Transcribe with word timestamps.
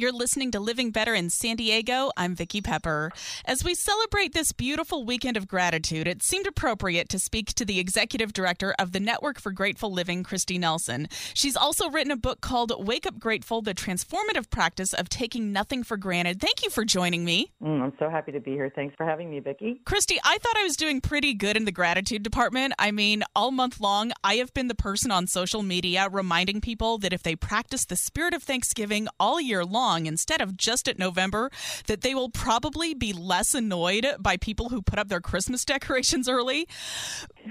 You're 0.00 0.12
listening 0.12 0.50
to 0.52 0.60
Living 0.60 0.92
Better 0.92 1.14
in 1.14 1.28
San 1.28 1.56
Diego. 1.56 2.10
I'm 2.16 2.34
Vicki 2.34 2.62
Pepper. 2.62 3.12
As 3.44 3.62
we 3.62 3.74
celebrate 3.74 4.32
this 4.32 4.50
beautiful 4.50 5.04
weekend 5.04 5.36
of 5.36 5.46
gratitude, 5.46 6.08
it 6.08 6.22
seemed 6.22 6.46
appropriate 6.46 7.10
to 7.10 7.18
speak 7.18 7.52
to 7.56 7.66
the 7.66 7.78
executive 7.78 8.32
director 8.32 8.74
of 8.78 8.92
the 8.92 9.00
Network 9.00 9.38
for 9.38 9.52
Grateful 9.52 9.92
Living, 9.92 10.24
Kristi 10.24 10.58
Nelson. 10.58 11.06
She's 11.34 11.54
also 11.54 11.90
written 11.90 12.10
a 12.10 12.16
book 12.16 12.40
called 12.40 12.72
Wake 12.82 13.04
Up 13.04 13.18
Grateful: 13.18 13.60
The 13.60 13.74
Transformative 13.74 14.48
Practice 14.48 14.94
of 14.94 15.10
Taking 15.10 15.52
Nothing 15.52 15.82
for 15.82 15.98
Granted. 15.98 16.40
Thank 16.40 16.64
you 16.64 16.70
for 16.70 16.86
joining 16.86 17.22
me. 17.26 17.52
Mm, 17.62 17.82
I'm 17.82 17.92
so 17.98 18.08
happy 18.08 18.32
to 18.32 18.40
be 18.40 18.52
here. 18.52 18.72
Thanks 18.74 18.94
for 18.96 19.04
having 19.04 19.30
me, 19.30 19.40
Vicki. 19.40 19.82
Kristi, 19.84 20.16
I 20.24 20.38
thought 20.38 20.56
I 20.56 20.62
was 20.62 20.76
doing 20.76 21.02
pretty 21.02 21.34
good 21.34 21.58
in 21.58 21.66
the 21.66 21.72
gratitude 21.72 22.22
department. 22.22 22.72
I 22.78 22.90
mean, 22.90 23.22
all 23.36 23.50
month 23.50 23.78
long, 23.80 24.12
I 24.24 24.36
have 24.36 24.54
been 24.54 24.68
the 24.68 24.74
person 24.74 25.10
on 25.10 25.26
social 25.26 25.62
media 25.62 26.08
reminding 26.10 26.62
people 26.62 26.96
that 27.00 27.12
if 27.12 27.22
they 27.22 27.36
practice 27.36 27.84
the 27.84 27.96
spirit 27.96 28.32
of 28.32 28.42
Thanksgiving 28.42 29.06
all 29.18 29.38
year 29.38 29.62
long, 29.62 29.89
instead 29.98 30.40
of 30.40 30.56
just 30.56 30.88
at 30.88 30.98
November, 30.98 31.50
that 31.86 32.02
they 32.02 32.14
will 32.14 32.30
probably 32.30 32.94
be 32.94 33.12
less 33.12 33.54
annoyed 33.54 34.06
by 34.18 34.36
people 34.36 34.68
who 34.68 34.82
put 34.82 34.98
up 34.98 35.08
their 35.08 35.20
Christmas 35.20 35.64
decorations 35.64 36.28
early. 36.28 36.68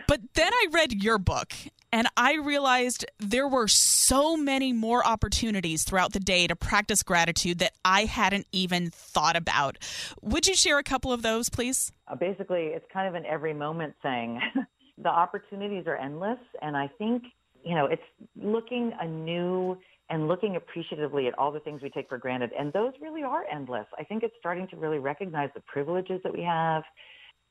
But 0.08 0.22
then 0.34 0.54
I 0.54 0.68
read 0.72 1.04
your 1.04 1.18
book 1.18 1.54
and 1.92 2.08
I 2.16 2.36
realized 2.36 3.06
there 3.20 3.48
were 3.48 3.68
so 3.68 4.38
many 4.38 4.74
more 4.74 5.06
opportunities 5.06 5.84
throughout 5.84 6.14
the 6.14 6.20
day 6.20 6.48
to 6.48 6.56
practice 6.56 7.04
gratitude 7.04 7.60
that 7.60 7.74
I 7.84 8.06
hadn't 8.06 8.48
even 8.52 8.92
thought 8.92 9.36
about. 9.36 9.78
Would 10.22 10.48
you 10.48 10.56
share 10.56 10.78
a 10.78 10.84
couple 10.84 11.12
of 11.12 11.22
those, 11.22 11.50
please? 11.50 11.92
Uh, 12.08 12.16
basically, 12.16 12.68
it's 12.68 12.86
kind 12.94 13.08
of 13.08 13.16
an 13.16 13.26
every 13.26 13.54
moment 13.54 13.96
thing. 14.02 14.40
the 14.98 15.10
opportunities 15.10 15.86
are 15.88 15.96
endless, 15.96 16.40
and 16.62 16.78
I 16.78 16.90
think, 16.98 17.24
you 17.64 17.76
know, 17.76 17.86
it's 17.86 18.04
looking 18.36 18.94
anew 19.02 19.78
and 20.10 20.28
looking 20.28 20.56
appreciatively 20.56 21.28
at 21.28 21.38
all 21.38 21.52
the 21.52 21.60
things 21.60 21.82
we 21.82 21.90
take 21.90 22.10
for 22.10 22.18
granted. 22.18 22.52
And 22.58 22.74
those 22.74 22.94
really 23.02 23.24
are 23.24 23.44
endless. 23.52 23.86
I 23.98 24.04
think 24.04 24.24
it's 24.24 24.34
starting 24.40 24.68
to 24.70 24.76
really 24.76 25.00
recognize 25.00 25.50
the 25.54 25.62
privileges 25.62 26.20
that 26.24 26.34
we 26.34 26.42
have 26.42 26.84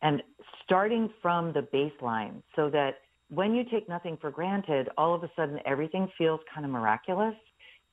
and 0.02 0.22
starting 0.64 1.10
from 1.22 1.52
the 1.52 1.60
baseline 1.60 2.42
so 2.56 2.69
that 2.70 2.98
when 3.30 3.54
you 3.54 3.64
take 3.70 3.88
nothing 3.88 4.16
for 4.20 4.30
granted, 4.30 4.88
all 4.96 5.14
of 5.14 5.22
a 5.22 5.30
sudden 5.36 5.60
everything 5.66 6.10
feels 6.16 6.41
kind 6.52 6.64
of 6.64 6.72
miraculous. 6.72 7.34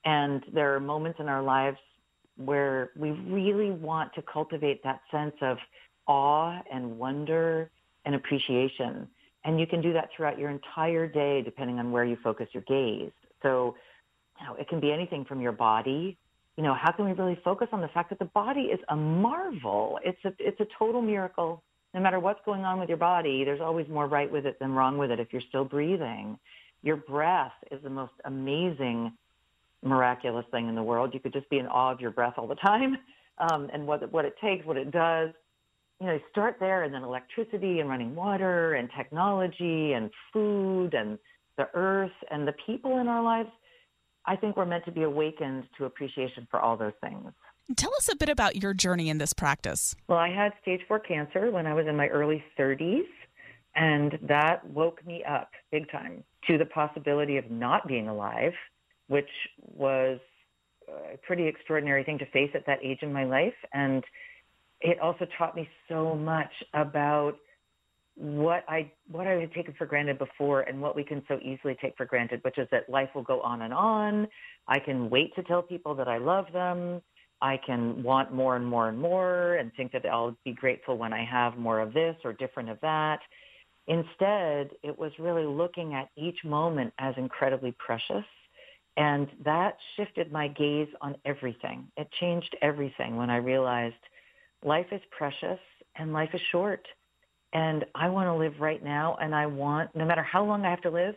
And 0.06 0.44
there 0.54 0.74
are 0.76 0.80
moments 0.80 1.20
in 1.20 1.28
our 1.28 1.42
lives 1.42 1.78
where 2.38 2.92
we 2.96 3.12
really 3.12 3.72
want 3.72 4.14
to 4.14 4.22
cultivate 4.22 4.84
that 4.84 5.02
sense 5.12 5.36
of 5.42 5.58
awe 6.08 6.60
and 6.72 6.98
wonder 6.98 7.70
and 8.06 8.16
appreciation. 8.16 9.08
And 9.44 9.60
you 9.60 9.68
can 9.68 9.82
do 9.82 9.94
that 9.94 10.10
throughout 10.16 10.40
your 10.40 10.50
entire 10.50 11.08
day, 11.08 11.42
depending 11.42 11.80
on 11.80 11.92
where 11.92 12.04
you 12.04 12.18
focus 12.24 12.48
your 12.52 12.64
gaze. 12.68 13.12
So 13.42 13.76
you 14.40 14.46
know, 14.46 14.56
it 14.56 14.68
can 14.68 14.80
be 14.80 14.92
anything 14.92 15.26
from 15.26 15.42
your 15.42 15.52
body. 15.52 16.18
You 16.58 16.64
know, 16.64 16.74
how 16.74 16.92
can 16.92 17.06
we 17.06 17.12
really 17.12 17.40
focus 17.44 17.68
on 17.72 17.82
the 17.82 17.88
fact 17.90 18.10
that 18.10 18.20
the 18.20 18.26
body 18.26 18.62
is 18.62 18.80
a 18.90 18.96
marvel? 18.96 20.00
It's 20.04 20.24
a, 20.26 20.34
it's 20.40 20.60
a 20.60 20.68
total 20.78 21.02
miracle. 21.02 21.62
No 21.94 22.02
matter 22.02 22.20
what's 22.20 22.40
going 22.46 22.64
on 22.64 22.80
with 22.80 22.90
your 22.90 22.98
body, 22.98 23.44
there's 23.44 23.62
always 23.62 23.88
more 23.88 24.08
right 24.08 24.32
with 24.32 24.46
it 24.46 24.60
than 24.60 24.72
wrong 24.72 24.98
with 24.98 25.12
it 25.12 25.20
if 25.20 25.32
you're 25.32 25.42
still 25.50 25.66
breathing. 25.66 26.38
Your 26.84 26.98
breath 26.98 27.54
is 27.72 27.82
the 27.84 27.90
most 27.90 28.14
amazing, 28.26 29.14
miraculous 29.84 30.46
thing 30.52 30.68
in 30.68 30.76
the 30.76 30.84
world. 30.84 31.14
You 31.14 31.20
could 31.20 31.34
just 31.34 31.50
be 31.50 31.58
in 31.58 31.68
awe 31.68 31.92
of 31.92 32.02
your 32.02 32.12
breath 32.12 32.34
all 32.38 32.48
the 32.48 32.56
time 32.56 32.98
um, 33.38 33.70
and 33.74 33.88
what, 33.88 34.12
what 34.12 34.26
it 34.26 34.36
takes, 34.42 34.66
what 34.66 34.78
it 34.78 34.92
does. 34.92 35.32
You 36.02 36.08
know, 36.08 36.20
start 36.30 36.58
there 36.60 36.84
and 36.84 36.94
then 36.94 37.04
electricity 37.04 37.80
and 37.80 37.90
running 37.90 38.16
water 38.16 38.74
and 38.74 38.90
technology 38.98 39.94
and 39.94 40.12
food 40.34 40.94
and 40.94 41.18
the 41.58 41.70
earth 41.74 42.12
and 42.30 42.46
the 42.46 42.54
people 42.66 43.00
in 43.00 43.08
our 43.08 43.24
lives– 43.24 43.50
I 44.28 44.36
think 44.36 44.58
we're 44.58 44.66
meant 44.66 44.86
to 44.86 44.92
be 44.92 45.04
awakened 45.04 45.66
to 45.78 45.86
appreciation 45.86 46.48
for 46.50 46.60
all 46.60 46.78
those 46.78 46.94
things. 47.02 47.32
Tell 47.76 47.94
us 47.96 48.10
a 48.12 48.16
bit 48.16 48.30
about 48.30 48.62
your 48.62 48.74
journey 48.74 49.10
in 49.10 49.18
this 49.18 49.34
practice. 49.34 49.96
Well, 50.08 50.20
I 50.20 50.30
had 50.30 50.54
stage 50.62 50.82
four 50.88 51.00
cancer 51.00 51.52
when 51.52 51.66
I 51.66 51.74
was 51.74 51.88
in 51.88 51.96
my 51.96 52.08
early 52.08 52.44
30s, 52.60 53.08
and 53.76 54.18
that 54.28 54.68
woke 54.70 55.06
me 55.06 55.24
up 55.24 55.50
big 55.72 55.90
time 55.92 56.24
to 56.48 56.58
the 56.58 56.66
possibility 56.66 57.38
of 57.38 57.50
not 57.50 57.88
being 57.88 58.08
alive, 58.08 58.54
which 59.08 59.30
was 59.60 60.20
a 60.88 61.18
pretty 61.26 61.48
extraordinary 61.48 62.04
thing 62.04 62.20
to 62.20 62.26
face 62.28 62.52
at 62.54 62.66
that 62.68 62.80
age 62.84 63.00
in 63.02 63.12
my 63.12 63.26
life. 63.26 63.56
And 63.74 64.04
it 64.82 65.00
also 65.00 65.26
taught 65.38 65.56
me 65.56 65.68
so 65.90 66.16
much 66.16 66.52
about 66.74 67.34
what 68.16 68.64
I 68.70 68.92
what 69.12 69.28
I 69.28 69.34
had 69.34 69.54
taken 69.54 69.74
for 69.78 69.86
granted 69.86 70.18
before 70.18 70.62
and 70.62 70.82
what 70.82 70.96
we 70.96 71.04
can 71.04 71.22
so 71.28 71.38
easily 71.42 71.76
take 71.82 71.96
for 71.98 72.06
granted, 72.06 72.40
which 72.44 72.58
is 72.58 72.68
that 72.72 72.90
life 72.90 73.10
will 73.14 73.24
go 73.24 73.42
on 73.42 73.64
and 73.64 73.74
on. 73.74 74.28
I 74.68 74.80
can 74.80 75.10
wait 75.10 75.36
to 75.36 75.44
tell 75.44 75.62
people 75.62 75.96
that 75.96 76.08
I 76.08 76.18
love 76.18 76.46
them. 76.54 77.02
I 77.42 77.60
can 77.66 78.02
want 78.02 78.34
more 78.34 78.56
and 78.56 78.66
more 78.66 78.88
and 78.88 78.98
more 78.98 79.56
and 79.56 79.72
think 79.76 79.92
that 79.92 80.06
I'll 80.06 80.36
be 80.46 80.54
grateful 80.54 80.98
when 80.98 81.12
I 81.12 81.26
have 81.26 81.58
more 81.58 81.82
of 81.82 81.94
this 81.94 82.16
or 82.24 82.32
different 82.32 82.70
of 82.70 82.80
that. 82.82 83.20
Instead, 83.88 84.72
it 84.82 84.98
was 84.98 85.12
really 85.20 85.46
looking 85.46 85.94
at 85.94 86.10
each 86.18 86.38
moment 86.46 86.94
as 86.98 87.14
incredibly 87.18 87.76
precious. 87.78 88.26
And 88.98 89.28
that 89.44 89.76
shifted 89.98 90.32
my 90.32 90.48
gaze 90.48 90.88
on 91.02 91.16
everything. 91.26 91.86
It 91.98 92.08
changed 92.22 92.56
everything 92.62 93.18
when 93.18 93.30
I 93.30 93.38
realized 93.38 93.96
life 94.64 94.88
is 94.94 95.02
precious 95.12 95.60
and 95.98 96.14
life 96.14 96.30
is 96.34 96.42
short 96.54 96.88
and 97.56 97.86
I 97.96 98.10
want 98.10 98.28
to 98.28 98.36
live 98.36 98.60
right 98.60 98.84
now 98.84 99.16
and 99.22 99.34
I 99.34 99.46
want, 99.46 99.90
no 99.96 100.04
matter 100.06 100.22
how 100.22 100.44
long 100.44 100.66
I 100.66 100.70
have 100.70 100.82
to 100.82 100.90
live, 100.90 101.16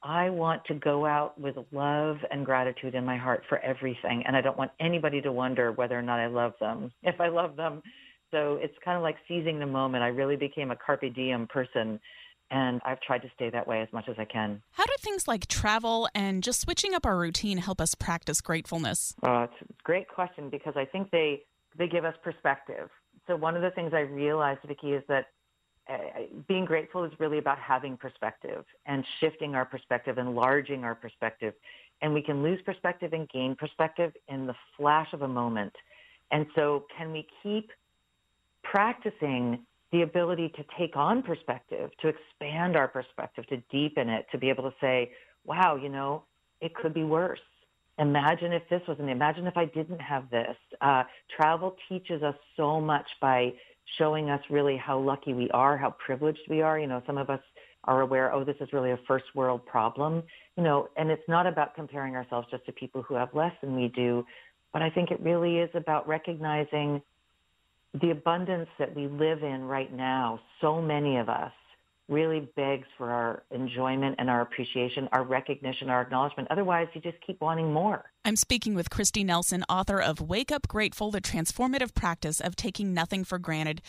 I 0.00 0.30
want 0.30 0.64
to 0.66 0.74
go 0.74 1.04
out 1.04 1.38
with 1.40 1.56
love 1.72 2.18
and 2.30 2.46
gratitude 2.46 2.94
in 2.94 3.04
my 3.04 3.16
heart 3.16 3.42
for 3.48 3.58
everything. 3.58 4.22
And 4.24 4.36
I 4.36 4.40
don't 4.40 4.56
want 4.56 4.70
anybody 4.78 5.20
to 5.22 5.32
wonder 5.32 5.72
whether 5.72 5.98
or 5.98 6.02
not 6.02 6.20
I 6.20 6.28
love 6.28 6.52
them, 6.60 6.92
if 7.02 7.20
I 7.20 7.28
love 7.28 7.56
them. 7.56 7.82
So 8.30 8.60
it's 8.62 8.74
kind 8.84 8.96
of 8.96 9.02
like 9.02 9.16
seizing 9.26 9.58
the 9.58 9.66
moment. 9.66 10.04
I 10.04 10.08
really 10.08 10.36
became 10.36 10.70
a 10.70 10.76
carpe 10.76 11.12
diem 11.14 11.48
person. 11.48 11.98
And 12.52 12.80
I've 12.84 13.00
tried 13.00 13.22
to 13.22 13.28
stay 13.34 13.50
that 13.50 13.66
way 13.66 13.80
as 13.80 13.88
much 13.92 14.04
as 14.08 14.14
I 14.18 14.24
can. 14.24 14.62
How 14.72 14.84
do 14.84 14.92
things 15.00 15.26
like 15.26 15.48
travel 15.48 16.08
and 16.14 16.44
just 16.44 16.60
switching 16.60 16.94
up 16.94 17.04
our 17.04 17.18
routine 17.18 17.58
help 17.58 17.80
us 17.80 17.96
practice 17.96 18.40
gratefulness? 18.40 19.16
Uh, 19.22 19.46
it's 19.50 19.70
a 19.70 19.82
great 19.82 20.06
question 20.06 20.48
because 20.48 20.74
I 20.76 20.84
think 20.84 21.10
they, 21.10 21.42
they 21.76 21.88
give 21.88 22.04
us 22.04 22.14
perspective. 22.22 22.88
So 23.26 23.36
one 23.36 23.56
of 23.56 23.62
the 23.62 23.70
things 23.70 23.92
I 23.94 24.00
realized, 24.00 24.60
Vicki, 24.66 24.92
is 24.92 25.02
that 25.08 25.26
being 26.48 26.64
grateful 26.64 27.04
is 27.04 27.12
really 27.18 27.38
about 27.38 27.58
having 27.58 27.96
perspective 27.96 28.64
and 28.86 29.04
shifting 29.20 29.54
our 29.54 29.64
perspective, 29.64 30.18
enlarging 30.18 30.84
our 30.84 30.94
perspective. 30.94 31.54
And 32.00 32.12
we 32.14 32.22
can 32.22 32.42
lose 32.42 32.60
perspective 32.62 33.12
and 33.12 33.28
gain 33.28 33.54
perspective 33.54 34.12
in 34.28 34.46
the 34.46 34.54
flash 34.76 35.12
of 35.12 35.22
a 35.22 35.28
moment. 35.28 35.72
And 36.30 36.46
so 36.54 36.84
can 36.96 37.12
we 37.12 37.26
keep 37.42 37.70
practicing 38.62 39.60
the 39.92 40.02
ability 40.02 40.48
to 40.56 40.64
take 40.78 40.96
on 40.96 41.22
perspective, 41.22 41.90
to 42.00 42.08
expand 42.08 42.76
our 42.76 42.88
perspective, 42.88 43.46
to 43.48 43.58
deepen 43.70 44.08
it, 44.08 44.26
to 44.32 44.38
be 44.38 44.48
able 44.48 44.64
to 44.64 44.74
say, 44.80 45.12
wow, 45.44 45.76
you 45.76 45.88
know, 45.88 46.22
it 46.60 46.74
could 46.74 46.94
be 46.94 47.04
worse. 47.04 47.40
Imagine 48.02 48.52
if 48.52 48.62
this 48.68 48.82
wasn't, 48.88 49.10
imagine 49.10 49.46
if 49.46 49.56
I 49.56 49.66
didn't 49.66 50.00
have 50.00 50.28
this. 50.28 50.56
Uh, 50.80 51.04
travel 51.36 51.76
teaches 51.88 52.22
us 52.22 52.34
so 52.56 52.80
much 52.80 53.06
by 53.20 53.52
showing 53.96 54.28
us 54.28 54.40
really 54.50 54.76
how 54.76 54.98
lucky 54.98 55.34
we 55.34 55.48
are, 55.50 55.78
how 55.78 55.94
privileged 56.04 56.40
we 56.50 56.62
are. 56.62 56.78
You 56.78 56.88
know, 56.88 57.02
some 57.06 57.16
of 57.16 57.30
us 57.30 57.40
are 57.84 58.00
aware, 58.00 58.32
oh, 58.32 58.44
this 58.44 58.56
is 58.60 58.68
really 58.72 58.90
a 58.90 58.98
first 59.06 59.26
world 59.34 59.64
problem, 59.66 60.22
you 60.56 60.64
know, 60.64 60.88
and 60.96 61.10
it's 61.10 61.28
not 61.28 61.46
about 61.46 61.74
comparing 61.74 62.16
ourselves 62.16 62.48
just 62.50 62.66
to 62.66 62.72
people 62.72 63.02
who 63.02 63.14
have 63.14 63.28
less 63.34 63.52
than 63.60 63.76
we 63.76 63.88
do, 63.88 64.24
but 64.72 64.82
I 64.82 64.90
think 64.90 65.10
it 65.10 65.20
really 65.20 65.58
is 65.58 65.70
about 65.74 66.06
recognizing 66.06 67.02
the 68.00 68.10
abundance 68.10 68.68
that 68.78 68.94
we 68.94 69.06
live 69.06 69.42
in 69.42 69.64
right 69.64 69.92
now. 69.92 70.40
So 70.60 70.80
many 70.80 71.18
of 71.18 71.28
us 71.28 71.52
really 72.08 72.48
begs 72.56 72.86
for 72.98 73.10
our 73.10 73.42
enjoyment 73.50 74.16
and 74.18 74.28
our 74.28 74.40
appreciation, 74.40 75.08
our 75.12 75.24
recognition, 75.24 75.88
our 75.88 76.02
acknowledgement. 76.02 76.48
Otherwise, 76.50 76.88
you 76.94 77.00
just 77.00 77.16
keep 77.26 77.40
wanting 77.40 77.72
more. 77.72 78.04
I'm 78.24 78.36
speaking 78.36 78.74
with 78.74 78.90
Kristi 78.90 79.24
Nelson, 79.24 79.64
author 79.68 80.00
of 80.00 80.20
Wake 80.20 80.52
Up 80.52 80.68
Grateful 80.68 81.10
The 81.10 81.20
Transformative 81.20 81.94
Practice 81.94 82.40
of 82.40 82.56
Taking 82.56 82.92
Nothing 82.92 83.24
for 83.24 83.38
Granted. 83.38 83.82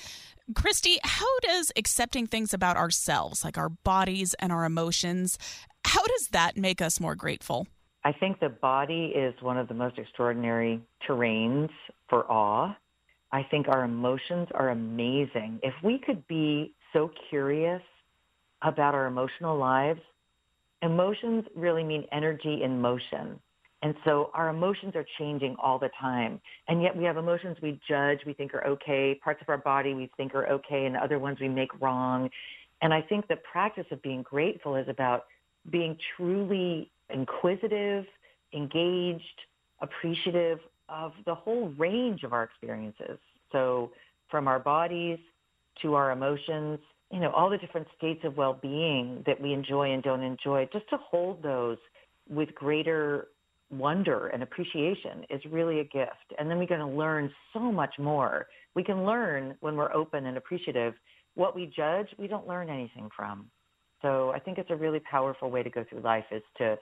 Kristi, 0.53 0.97
how 1.03 1.39
does 1.41 1.71
accepting 1.75 2.27
things 2.27 2.53
about 2.53 2.77
ourselves, 2.77 3.43
like 3.43 3.57
our 3.57 3.69
bodies 3.69 4.35
and 4.39 4.51
our 4.51 4.65
emotions, 4.65 5.37
how 5.85 6.03
does 6.03 6.29
that 6.29 6.57
make 6.57 6.81
us 6.81 6.99
more 6.99 7.15
grateful? 7.15 7.67
I 8.05 8.11
think 8.11 8.39
the 8.39 8.49
body 8.49 9.13
is 9.15 9.33
one 9.41 9.57
of 9.57 9.67
the 9.67 9.73
most 9.73 9.97
extraordinary 9.97 10.81
terrains 11.07 11.69
for 12.09 12.29
awe. 12.29 12.75
I 13.31 13.43
think 13.43 13.67
our 13.67 13.83
emotions 13.83 14.47
are 14.53 14.69
amazing. 14.69 15.59
If 15.63 15.73
we 15.83 15.99
could 15.99 16.27
be 16.27 16.73
so 16.91 17.09
curious 17.29 17.81
about 18.63 18.95
our 18.95 19.05
emotional 19.07 19.57
lives, 19.57 19.99
emotions 20.81 21.45
really 21.55 21.83
mean 21.83 22.05
energy 22.11 22.63
in 22.63 22.79
motion. 22.79 23.39
And 23.81 23.95
so 24.05 24.31
our 24.33 24.49
emotions 24.49 24.95
are 24.95 25.05
changing 25.17 25.57
all 25.61 25.77
the 25.77 25.89
time. 25.99 26.39
And 26.69 26.81
yet 26.81 26.95
we 26.95 27.03
have 27.03 27.17
emotions 27.17 27.57
we 27.61 27.79
judge, 27.87 28.19
we 28.25 28.33
think 28.33 28.53
are 28.53 28.65
okay, 28.65 29.19
parts 29.21 29.41
of 29.41 29.49
our 29.49 29.57
body 29.57 29.93
we 29.93 30.09
think 30.15 30.33
are 30.35 30.47
okay, 30.47 30.85
and 30.85 30.95
other 30.95 31.19
ones 31.19 31.37
we 31.41 31.49
make 31.49 31.69
wrong. 31.81 32.29
And 32.81 32.93
I 32.93 33.01
think 33.01 33.27
the 33.27 33.35
practice 33.37 33.85
of 33.91 34.01
being 34.01 34.21
grateful 34.21 34.77
is 34.77 34.87
about 34.87 35.25
being 35.69 35.97
truly 36.15 36.89
inquisitive, 37.09 38.05
engaged, 38.53 39.41
appreciative 39.81 40.59
of 40.87 41.11
the 41.25 41.35
whole 41.35 41.69
range 41.77 42.23
of 42.23 42.31
our 42.31 42.43
experiences. 42.43 43.17
So 43.51 43.91
from 44.31 44.47
our 44.47 44.59
bodies 44.59 45.19
to 45.81 45.95
our 45.95 46.11
emotions, 46.11 46.79
you 47.13 47.19
know, 47.19 47.29
all 47.29 47.47
the 47.47 47.59
different 47.59 47.85
states 47.95 48.21
of 48.23 48.37
well-being 48.37 49.21
that 49.27 49.39
we 49.39 49.53
enjoy 49.53 49.91
and 49.93 50.01
don't 50.01 50.23
enjoy, 50.23 50.67
just 50.73 50.89
to 50.89 50.97
hold 50.97 51.43
those 51.43 51.77
with 52.27 52.53
greater 52.55 53.27
wonder 53.69 54.29
and 54.29 54.41
appreciation 54.41 55.23
is 55.29 55.39
really 55.51 55.79
a 55.79 55.83
gift. 55.83 56.33
And 56.39 56.49
then 56.49 56.57
we're 56.57 56.65
going 56.65 56.79
to 56.79 56.87
learn 56.87 57.31
so 57.53 57.59
much 57.59 57.93
more. 57.99 58.47
We 58.73 58.83
can 58.83 59.05
learn 59.05 59.55
when 59.59 59.75
we're 59.75 59.93
open 59.93 60.25
and 60.25 60.37
appreciative. 60.37 60.95
What 61.35 61.55
we 61.55 61.71
judge, 61.75 62.07
we 62.17 62.25
don't 62.25 62.47
learn 62.47 62.67
anything 62.67 63.09
from. 63.15 63.45
So 64.01 64.31
I 64.31 64.39
think 64.39 64.57
it's 64.57 64.71
a 64.71 64.75
really 64.75 64.99
powerful 64.99 65.51
way 65.51 65.61
to 65.61 65.69
go 65.69 65.85
through 65.87 66.01
life 66.01 66.25
is 66.31 66.41
to 66.57 66.79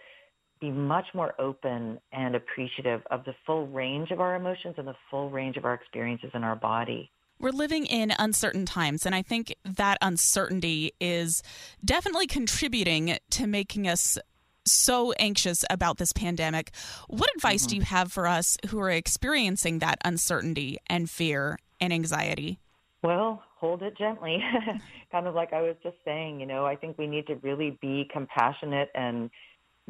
be 0.61 0.71
much 0.71 1.07
more 1.13 1.33
open 1.41 1.99
and 2.13 2.35
appreciative 2.35 3.01
of 3.11 3.25
the 3.25 3.33
full 3.45 3.67
range 3.67 4.11
of 4.11 4.21
our 4.21 4.35
emotions 4.35 4.75
and 4.77 4.87
the 4.87 4.95
full 5.09 5.29
range 5.29 5.57
of 5.57 5.65
our 5.65 5.73
experiences 5.73 6.31
in 6.33 6.45
our 6.45 6.55
body. 6.55 7.11
We're 7.41 7.49
living 7.49 7.87
in 7.87 8.13
uncertain 8.19 8.67
times, 8.67 9.03
and 9.03 9.15
I 9.15 9.23
think 9.23 9.55
that 9.65 9.97
uncertainty 9.99 10.93
is 11.01 11.41
definitely 11.83 12.27
contributing 12.27 13.17
to 13.31 13.47
making 13.47 13.87
us 13.87 14.19
so 14.67 15.11
anxious 15.13 15.65
about 15.71 15.97
this 15.97 16.13
pandemic. 16.13 16.69
What 17.07 17.31
advice 17.35 17.63
mm-hmm. 17.63 17.69
do 17.69 17.75
you 17.77 17.81
have 17.81 18.11
for 18.11 18.27
us 18.27 18.57
who 18.69 18.79
are 18.79 18.91
experiencing 18.91 19.79
that 19.79 19.97
uncertainty 20.05 20.77
and 20.85 21.09
fear 21.09 21.57
and 21.79 21.91
anxiety? 21.91 22.59
Well, 23.01 23.41
hold 23.57 23.81
it 23.81 23.97
gently. 23.97 24.37
kind 25.11 25.25
of 25.25 25.33
like 25.33 25.51
I 25.51 25.63
was 25.63 25.77
just 25.81 25.97
saying, 26.05 26.39
you 26.39 26.45
know, 26.45 26.67
I 26.67 26.75
think 26.75 26.99
we 26.99 27.07
need 27.07 27.25
to 27.25 27.37
really 27.37 27.75
be 27.81 28.07
compassionate 28.13 28.91
and 28.93 29.31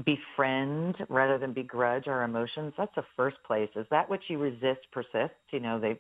befriend 0.06 0.96
rather 1.10 1.38
than 1.38 1.52
begrudge 1.52 2.08
our 2.08 2.24
emotions. 2.24 2.74
That's 2.78 2.96
the 2.96 3.04
first 3.18 3.44
place. 3.46 3.70
Is 3.76 3.88
that 3.92 4.10
what 4.10 4.22
you 4.30 4.38
resist 4.38 4.88
persists? 4.94 5.36
You 5.52 5.60
know, 5.60 5.78
they 5.78 6.00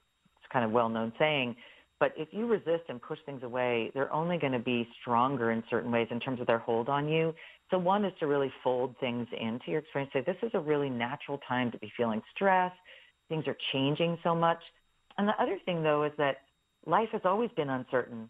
kind 0.51 0.65
of 0.65 0.71
well-known 0.71 1.13
saying. 1.17 1.55
But 1.99 2.13
if 2.17 2.29
you 2.31 2.47
resist 2.47 2.83
and 2.89 2.99
push 2.99 3.19
things 3.27 3.43
away, 3.43 3.91
they're 3.93 4.11
only 4.11 4.39
going 4.39 4.53
to 4.53 4.59
be 4.59 4.87
stronger 4.99 5.51
in 5.51 5.63
certain 5.69 5.91
ways 5.91 6.07
in 6.09 6.19
terms 6.19 6.41
of 6.41 6.47
their 6.47 6.57
hold 6.57 6.89
on 6.89 7.07
you. 7.07 7.33
So 7.69 7.77
one 7.77 8.03
is 8.03 8.11
to 8.19 8.27
really 8.27 8.51
fold 8.63 8.95
things 8.99 9.27
into 9.39 9.65
your 9.69 9.79
experience. 9.81 10.11
Say, 10.11 10.23
this 10.25 10.37
is 10.41 10.49
a 10.55 10.59
really 10.59 10.89
natural 10.89 11.39
time 11.47 11.71
to 11.71 11.77
be 11.77 11.91
feeling 11.95 12.21
stress. 12.35 12.71
Things 13.29 13.45
are 13.47 13.55
changing 13.71 14.17
so 14.23 14.33
much. 14.33 14.57
And 15.17 15.27
the 15.27 15.39
other 15.39 15.59
thing, 15.63 15.83
though, 15.83 16.03
is 16.03 16.11
that 16.17 16.37
life 16.87 17.09
has 17.11 17.21
always 17.23 17.51
been 17.55 17.69
uncertain. 17.69 18.29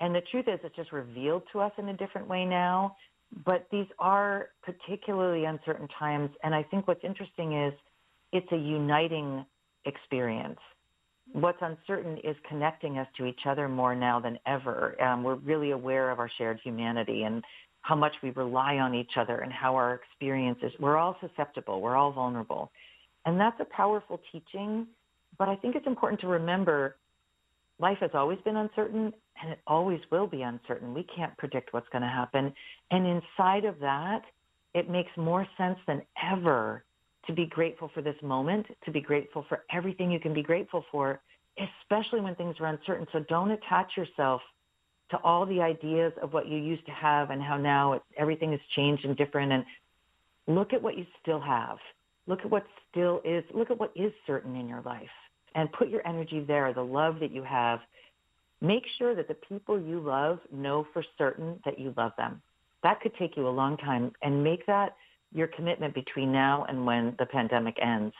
And 0.00 0.14
the 0.14 0.22
truth 0.30 0.46
is 0.48 0.58
it's 0.64 0.74
just 0.74 0.90
revealed 0.90 1.42
to 1.52 1.60
us 1.60 1.72
in 1.76 1.88
a 1.90 1.96
different 1.96 2.26
way 2.26 2.46
now. 2.46 2.96
But 3.44 3.66
these 3.70 3.86
are 3.98 4.48
particularly 4.62 5.44
uncertain 5.44 5.88
times. 5.98 6.30
And 6.42 6.54
I 6.54 6.62
think 6.62 6.88
what's 6.88 7.04
interesting 7.04 7.52
is 7.52 7.74
it's 8.32 8.50
a 8.50 8.56
uniting 8.56 9.44
experience 9.84 10.58
what's 11.32 11.58
uncertain 11.60 12.18
is 12.24 12.36
connecting 12.48 12.98
us 12.98 13.06
to 13.16 13.26
each 13.26 13.40
other 13.46 13.68
more 13.68 13.94
now 13.94 14.20
than 14.20 14.38
ever. 14.46 15.00
Um, 15.02 15.22
we're 15.22 15.36
really 15.36 15.70
aware 15.70 16.10
of 16.10 16.18
our 16.18 16.30
shared 16.38 16.60
humanity 16.62 17.22
and 17.22 17.44
how 17.82 17.94
much 17.94 18.12
we 18.22 18.30
rely 18.30 18.76
on 18.76 18.94
each 18.94 19.12
other 19.16 19.38
and 19.38 19.52
how 19.52 19.74
our 19.74 19.94
experiences, 19.94 20.72
we're 20.78 20.96
all 20.96 21.16
susceptible, 21.20 21.80
we're 21.80 21.96
all 21.96 22.12
vulnerable. 22.12 22.70
And 23.26 23.38
that's 23.38 23.58
a 23.60 23.64
powerful 23.64 24.20
teaching, 24.32 24.86
but 25.38 25.48
I 25.48 25.56
think 25.56 25.76
it's 25.76 25.86
important 25.86 26.20
to 26.20 26.26
remember 26.26 26.96
life 27.78 27.98
has 28.00 28.10
always 28.14 28.38
been 28.44 28.56
uncertain 28.56 29.12
and 29.42 29.52
it 29.52 29.60
always 29.66 30.00
will 30.10 30.26
be 30.26 30.42
uncertain. 30.42 30.92
We 30.92 31.06
can't 31.14 31.36
predict 31.38 31.72
what's 31.72 31.88
going 31.90 32.02
to 32.02 32.08
happen. 32.08 32.52
And 32.90 33.06
inside 33.06 33.64
of 33.64 33.78
that, 33.80 34.22
it 34.74 34.90
makes 34.90 35.10
more 35.16 35.46
sense 35.56 35.78
than 35.86 36.02
ever 36.22 36.84
to 37.26 37.32
be 37.32 37.46
grateful 37.46 37.90
for 37.92 38.02
this 38.02 38.16
moment, 38.22 38.66
to 38.84 38.90
be 38.90 39.00
grateful 39.00 39.44
for 39.48 39.64
everything 39.72 40.10
you 40.10 40.20
can 40.20 40.34
be 40.34 40.42
grateful 40.42 40.84
for, 40.90 41.20
especially 41.58 42.20
when 42.20 42.34
things 42.34 42.56
are 42.60 42.66
uncertain. 42.66 43.06
So 43.12 43.20
don't 43.28 43.50
attach 43.50 43.96
yourself 43.96 44.40
to 45.10 45.18
all 45.18 45.44
the 45.44 45.60
ideas 45.60 46.12
of 46.22 46.32
what 46.32 46.48
you 46.48 46.56
used 46.56 46.86
to 46.86 46.92
have 46.92 47.30
and 47.30 47.42
how 47.42 47.56
now 47.56 47.94
it, 47.94 48.02
everything 48.16 48.52
has 48.52 48.60
changed 48.76 49.04
and 49.04 49.16
different. 49.16 49.52
And 49.52 49.64
look 50.46 50.72
at 50.72 50.82
what 50.82 50.96
you 50.96 51.04
still 51.20 51.40
have. 51.40 51.78
Look 52.26 52.40
at 52.40 52.50
what 52.50 52.64
still 52.90 53.20
is. 53.24 53.44
Look 53.52 53.70
at 53.70 53.78
what 53.78 53.92
is 53.96 54.12
certain 54.26 54.56
in 54.56 54.68
your 54.68 54.82
life 54.82 55.08
and 55.54 55.70
put 55.72 55.88
your 55.88 56.06
energy 56.06 56.44
there, 56.46 56.72
the 56.72 56.82
love 56.82 57.18
that 57.20 57.32
you 57.32 57.42
have. 57.42 57.80
Make 58.60 58.84
sure 58.98 59.14
that 59.14 59.26
the 59.26 59.34
people 59.34 59.80
you 59.80 60.00
love 60.00 60.38
know 60.52 60.86
for 60.92 61.04
certain 61.18 61.60
that 61.64 61.78
you 61.78 61.92
love 61.96 62.12
them. 62.16 62.40
That 62.82 63.00
could 63.00 63.14
take 63.18 63.36
you 63.36 63.48
a 63.48 63.50
long 63.50 63.76
time 63.78 64.12
and 64.22 64.44
make 64.44 64.64
that 64.66 64.96
your 65.32 65.46
commitment 65.48 65.94
between 65.94 66.32
now 66.32 66.64
and 66.68 66.84
when 66.84 67.14
the 67.18 67.26
pandemic 67.26 67.76
ends. 67.80 68.14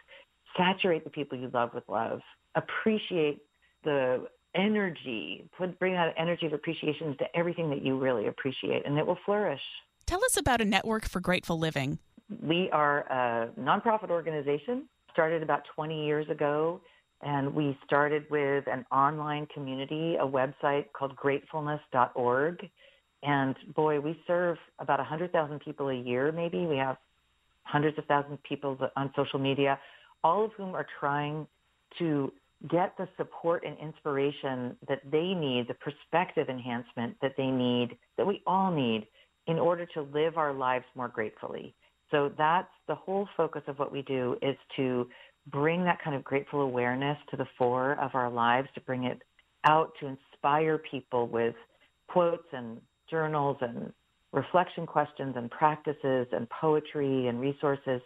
Saturate 0.57 1.05
the 1.05 1.11
people 1.11 1.39
you 1.39 1.51
love 1.53 1.71
with 1.75 1.85
love. 1.89 2.21
Appreciate 2.55 3.43
the 3.85 4.27
energy, 4.55 5.49
put, 5.57 5.79
bring 5.79 5.93
that 5.95 6.15
energy 6.19 6.47
of 6.47 6.53
appreciation 6.53 7.17
to 7.19 7.25
everything 7.37 7.71
that 7.71 7.85
you 7.85 7.99
really 7.99 8.27
appreciate, 8.27 8.85
and 8.85 8.99
it 8.99 9.07
will 9.07 9.19
flourish. 9.25 9.61
Tell 10.07 10.25
us 10.25 10.37
about 10.37 10.61
a 10.61 10.65
network 10.65 11.07
for 11.07 11.21
grateful 11.21 11.59
living. 11.59 11.99
We 12.43 12.69
are 12.73 13.01
a 13.01 13.51
nonprofit 13.61 14.11
organization, 14.11 14.89
started 15.13 15.43
about 15.43 15.63
20 15.75 16.05
years 16.05 16.29
ago, 16.29 16.81
and 17.23 17.55
we 17.55 17.79
started 17.85 18.25
with 18.31 18.65
an 18.67 18.85
online 18.91 19.47
community, 19.53 20.17
a 20.17 20.27
website 20.27 20.87
called 20.97 21.15
gratefulness.org. 21.17 22.69
And 23.23 23.55
boy, 23.75 24.01
we 24.01 24.21
serve 24.27 24.57
about 24.79 24.99
100,000 24.99 25.61
people 25.61 25.89
a 25.89 25.95
year, 25.95 26.33
maybe. 26.33 26.67
We 26.67 26.77
have 26.77 26.97
hundreds 27.65 27.99
of 27.99 28.05
thousands 28.07 28.35
of 28.35 28.43
people 28.43 28.79
on 28.97 29.13
social 29.15 29.39
media, 29.39 29.79
all 30.25 30.45
of 30.45 30.53
whom 30.57 30.75
are 30.75 30.87
trying 30.99 31.47
to 31.99 32.33
get 32.71 32.95
the 32.99 33.09
support 33.17 33.65
and 33.65 33.77
inspiration 33.79 34.77
that 34.89 35.01
they 35.11 35.35
need, 35.35 35.67
the 35.69 35.75
perspective 35.75 36.49
enhancement 36.49 37.17
that 37.23 37.35
they 37.37 37.47
need, 37.47 37.97
that 38.17 38.27
we 38.27 38.43
all 38.47 38.71
need 38.71 39.07
in 39.47 39.59
order 39.59 39.87
to 39.87 40.03
live 40.03 40.37
our 40.37 40.53
lives 40.53 40.85
more 40.95 41.09
gratefully. 41.09 41.75
So 42.11 42.33
that's 42.37 42.69
the 42.87 42.95
whole 42.95 43.29
focus 43.37 43.63
of 43.67 43.79
what 43.79 43.93
we 43.93 44.03
do 44.03 44.37
is 44.43 44.57
to 44.77 45.09
bring 45.47 45.85
that 45.85 46.03
kind 46.03 46.15
of 46.15 46.23
grateful 46.23 46.61
awareness 46.61 47.17
to 47.31 47.37
the 47.37 47.47
fore 47.57 47.93
of 48.01 48.11
our 48.15 48.31
lives, 48.31 48.69
to 48.75 48.81
bring 48.83 49.05
it 49.05 49.23
out 49.65 49.93
to 50.01 50.07
inspire 50.07 50.79
people 50.79 51.29
with 51.29 51.55
quotes 52.09 52.47
and 52.53 52.81
journals 53.11 53.57
and 53.61 53.93
reflection 54.33 54.87
questions 54.87 55.35
and 55.37 55.51
practices 55.51 56.27
and 56.33 56.49
poetry 56.51 57.27
and 57.27 57.41
resources. 57.41 58.01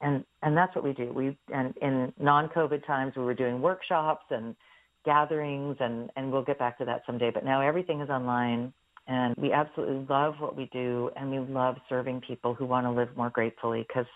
And, 0.00 0.24
and 0.42 0.56
that's 0.56 0.74
what 0.74 0.84
we 0.84 0.92
do. 0.92 1.12
We, 1.12 1.36
and 1.52 1.74
in 1.80 2.12
non-COVID 2.20 2.86
times, 2.86 3.14
we 3.16 3.22
were 3.22 3.34
doing 3.34 3.60
workshops 3.60 4.24
and 4.30 4.54
gatherings 5.04 5.76
and, 5.80 6.10
and 6.16 6.32
we'll 6.32 6.44
get 6.44 6.58
back 6.58 6.78
to 6.78 6.84
that 6.84 7.02
someday. 7.06 7.30
But 7.32 7.44
now 7.44 7.60
everything 7.60 8.00
is 8.00 8.08
online 8.08 8.72
and 9.06 9.34
we 9.36 9.52
absolutely 9.52 10.06
love 10.08 10.34
what 10.38 10.56
we 10.56 10.68
do 10.72 11.10
and 11.16 11.30
we 11.30 11.38
love 11.38 11.76
serving 11.88 12.22
people 12.26 12.54
who 12.54 12.64
want 12.64 12.86
to 12.86 12.90
live 12.90 13.08
more 13.16 13.30
gratefully 13.30 13.84
because 13.86 14.06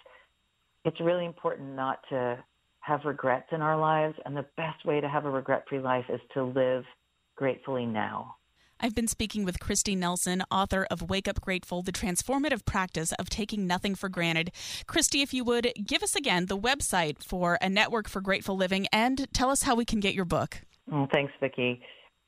it's 0.84 1.00
really 1.00 1.26
important 1.26 1.74
not 1.74 1.98
to 2.08 2.38
have 2.80 3.00
regrets 3.04 3.48
in 3.52 3.60
our 3.60 3.78
lives. 3.78 4.14
And 4.24 4.36
the 4.36 4.46
best 4.56 4.84
way 4.86 5.00
to 5.00 5.08
have 5.08 5.26
a 5.26 5.30
regret-free 5.30 5.80
life 5.80 6.06
is 6.08 6.20
to 6.34 6.44
live 6.44 6.84
gratefully 7.36 7.84
now. 7.84 8.36
I've 8.80 8.94
been 8.94 9.08
speaking 9.08 9.44
with 9.44 9.58
Kristi 9.58 9.96
Nelson, 9.96 10.44
author 10.52 10.86
of 10.88 11.10
Wake 11.10 11.26
Up 11.26 11.40
Grateful 11.40 11.82
The 11.82 11.90
Transformative 11.90 12.64
Practice 12.64 13.12
of 13.18 13.28
Taking 13.28 13.66
Nothing 13.66 13.96
for 13.96 14.08
Granted. 14.08 14.52
Kristi, 14.86 15.20
if 15.20 15.34
you 15.34 15.42
would 15.42 15.72
give 15.84 16.04
us 16.04 16.14
again 16.14 16.46
the 16.46 16.56
website 16.56 17.20
for 17.20 17.58
a 17.60 17.68
network 17.68 18.08
for 18.08 18.20
grateful 18.20 18.56
living 18.56 18.86
and 18.92 19.26
tell 19.32 19.50
us 19.50 19.62
how 19.62 19.74
we 19.74 19.84
can 19.84 19.98
get 19.98 20.14
your 20.14 20.24
book. 20.24 20.60
Oh, 20.92 21.08
thanks, 21.12 21.32
Vicki. 21.40 21.82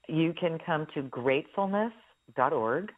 You 0.09 0.33
can 0.33 0.59
come 0.67 0.89
to 0.95 1.03
gratefulness.org, 1.05 2.91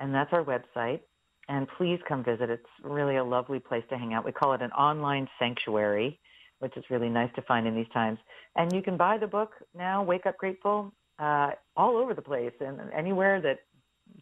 and 0.00 0.12
that's 0.12 0.32
our 0.32 0.44
website. 0.44 1.00
And 1.48 1.68
please 1.78 2.00
come 2.08 2.24
visit. 2.24 2.50
It's 2.50 2.66
really 2.82 3.18
a 3.18 3.24
lovely 3.24 3.60
place 3.60 3.84
to 3.90 3.96
hang 3.96 4.14
out. 4.14 4.24
We 4.24 4.32
call 4.32 4.52
it 4.54 4.62
an 4.62 4.72
online 4.72 5.28
sanctuary, 5.38 6.18
which 6.58 6.76
is 6.76 6.82
really 6.90 7.08
nice 7.08 7.30
to 7.36 7.42
find 7.42 7.68
in 7.68 7.76
these 7.76 7.86
times. 7.94 8.18
And 8.56 8.72
you 8.72 8.82
can 8.82 8.96
buy 8.96 9.16
the 9.16 9.28
book 9.28 9.52
now, 9.76 10.02
Wake 10.02 10.26
Up 10.26 10.36
Grateful, 10.38 10.92
uh, 11.18 11.50
all 11.76 11.96
over 11.96 12.14
the 12.14 12.22
place 12.22 12.52
and 12.60 12.78
anywhere 12.94 13.40
that 13.40 13.60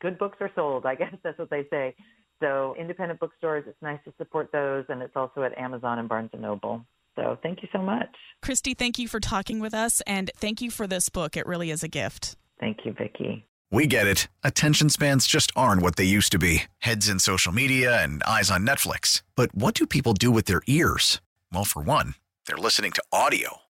good 0.00 0.18
books 0.18 0.38
are 0.40 0.50
sold. 0.54 0.86
I 0.86 0.94
guess 1.00 1.14
that's 1.22 1.38
what 1.38 1.50
they 1.50 1.66
say. 1.70 1.94
So 2.40 2.74
independent 2.78 3.20
bookstores, 3.20 3.64
it's 3.66 3.80
nice 3.80 4.00
to 4.04 4.12
support 4.18 4.50
those, 4.52 4.84
and 4.88 5.02
it's 5.02 5.16
also 5.16 5.42
at 5.44 5.56
Amazon 5.56 5.98
and 5.98 6.08
Barnes 6.08 6.30
and 6.32 6.42
Noble. 6.42 6.84
So 7.16 7.38
thank 7.42 7.62
you 7.62 7.68
so 7.72 7.78
much. 7.78 8.08
Kristi, 8.44 8.76
thank 8.76 8.98
you 8.98 9.06
for 9.06 9.20
talking 9.20 9.60
with 9.60 9.72
us, 9.72 10.02
and 10.06 10.30
thank 10.36 10.60
you 10.60 10.70
for 10.70 10.86
this 10.86 11.08
book. 11.08 11.36
It 11.36 11.46
really 11.46 11.70
is 11.70 11.82
a 11.82 11.88
gift. 11.88 12.36
Thank 12.58 12.78
you, 12.84 12.92
Vicki. 12.92 13.46
We 13.70 13.86
get 13.86 14.06
it. 14.06 14.28
Attention 14.42 14.88
spans 14.88 15.26
just 15.26 15.50
aren't 15.56 15.82
what 15.82 15.96
they 15.96 16.04
used 16.04 16.32
to 16.32 16.38
be. 16.38 16.64
Heads 16.78 17.08
in 17.08 17.18
social 17.18 17.52
media 17.52 18.02
and 18.02 18.22
eyes 18.24 18.50
on 18.50 18.66
Netflix. 18.66 19.22
But 19.36 19.54
what 19.54 19.74
do 19.74 19.86
people 19.86 20.12
do 20.12 20.30
with 20.30 20.44
their 20.44 20.62
ears? 20.66 21.20
Well, 21.52 21.64
for 21.64 21.82
one, 21.82 22.14
they're 22.46 22.56
listening 22.56 22.92
to 22.92 23.02
audio. 23.12 23.62